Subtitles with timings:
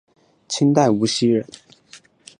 [0.47, 1.45] 清代无锡人。